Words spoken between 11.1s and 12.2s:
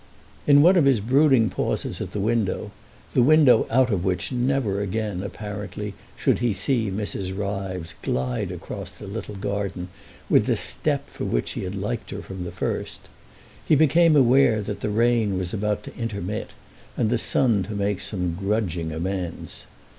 which he had liked